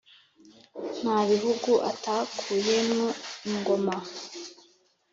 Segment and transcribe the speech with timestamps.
[0.99, 3.09] nta bihugu atakuye mwo
[3.49, 3.95] ingoma